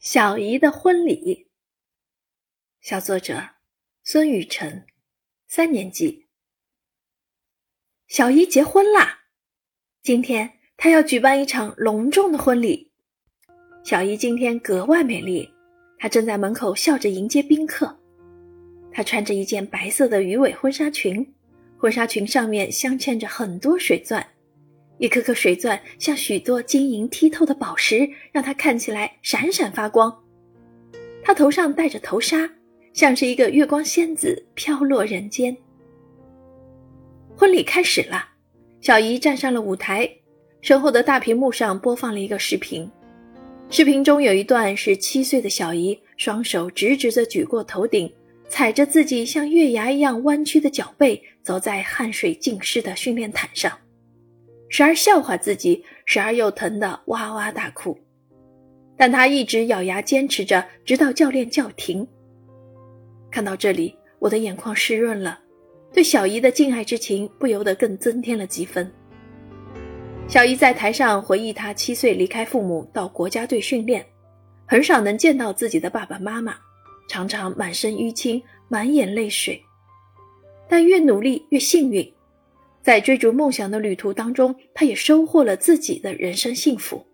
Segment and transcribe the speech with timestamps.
[0.00, 1.50] 小姨的婚礼，
[2.80, 3.50] 小作者
[4.02, 4.86] 孙雨晨，
[5.46, 6.26] 三年级。
[8.06, 9.26] 小姨结婚啦！
[10.00, 12.90] 今天她要举办一场隆重的婚礼。
[13.84, 15.52] 小姨今天格外美丽，
[15.98, 18.00] 她正在门口笑着迎接宾客。
[18.90, 21.34] 她穿着一件白色的鱼尾婚纱裙，
[21.76, 24.26] 婚纱裙上面镶嵌着很多水钻。
[25.00, 30.14] 一颗颗水钻像许多晶莹剔透的宝石，让它看起来闪闪发光。
[31.22, 32.48] 她头上戴着头纱，
[32.92, 35.56] 像是一个月光仙子飘落人间。
[37.34, 38.28] 婚礼开始了，
[38.82, 40.06] 小姨站上了舞台，
[40.60, 42.86] 身后的大屏幕上播放了一个视频。
[43.70, 48.12] 视频中有一段是七岁的小姨双手直直地举过头顶，
[48.50, 53.72] 踩着自己像月牙一样弯曲的脚背，走在汗水浸湿的训练毯上。
[54.70, 57.98] 时而笑话自己，时而又疼得哇哇大哭，
[58.96, 62.06] 但他一直咬牙坚持着，直到教练叫停。
[63.32, 65.40] 看到这里，我的眼眶湿润了，
[65.92, 68.88] 对小姨的敬爱之情不由得更增添了几分。
[70.28, 74.06] 小姨在台上回忆，她七岁离开父母到国家队训练，
[74.66, 76.54] 很少能见到自己的爸爸妈妈，
[77.08, 79.60] 常常满身淤青，满眼泪水，
[80.68, 82.08] 但越努力越幸运。
[82.82, 87.04] 在追逐梦想的旅途当中，他也收获了自己的人生幸福。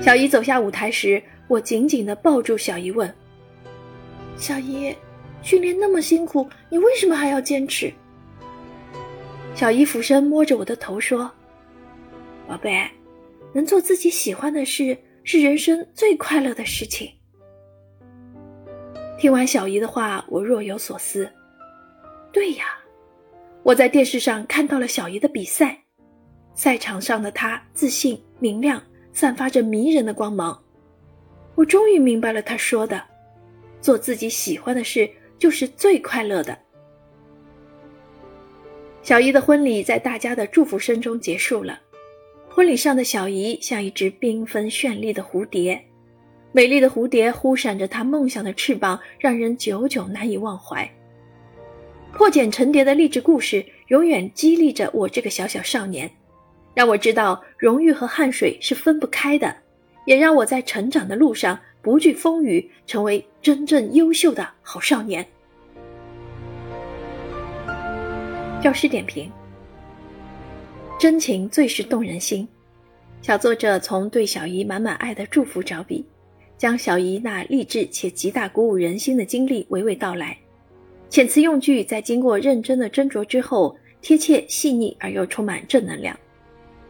[0.00, 3.12] 小姨走下舞台时，我紧紧地抱住小姨，问
[4.38, 4.94] ：“小姨，
[5.42, 7.92] 训练那么辛苦，你为什么还要坚持？”
[9.52, 11.28] 小姨俯身摸着我的头说
[12.46, 12.88] ：“宝贝，
[13.52, 17.10] 能做自己喜欢的事，是人生最快乐的事情。”
[19.18, 21.28] 听完小姨的话，我若有所思。
[22.32, 22.64] 对呀。
[23.66, 25.76] 我在电视上看到了小姨的比赛，
[26.54, 28.80] 赛场上的她自信明亮，
[29.12, 30.56] 散发着迷人的光芒。
[31.56, 33.02] 我终于明白了她说的
[33.82, 36.56] ：“做自己喜欢的事就是最快乐的。”
[39.02, 41.80] 小姨的婚礼在大家的祝福声中结束了。
[42.48, 45.84] 婚礼上的小姨像一只缤纷绚丽的蝴蝶，
[46.52, 50.88] 美丽的蝴蝶忽闪着她梦想的翅膀，让人久久难以忘怀。
[52.12, 56.10] 破茧成蝶的励志故事，永远激励着我这个小小少年，
[56.74, 59.54] 让我知道荣誉和汗水是分不开的，
[60.06, 65.24] 也让我在成长的路上不惧风雨，成为真正优秀的好少年。
[68.62, 69.30] 教师点评：
[70.98, 72.48] 真情最是动人心。
[73.22, 76.04] 小作者从对小姨满满爱的祝福着笔，
[76.56, 80.36] 将小姨那励志且极大鼓舞人心的经历娓娓道来。
[81.08, 86.18] 遣词用句在经过认真的斟酌之后，贴切细腻而又充满正能量，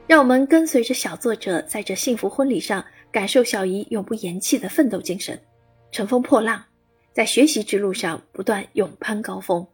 [0.06, 5.38] 让我们跟随着小作者在这幸福婚礼上，感受小姨永不言弃的奋斗精神，
[5.92, 6.64] 乘风破浪，
[7.12, 9.66] 在学习之路上不断勇攀高峰。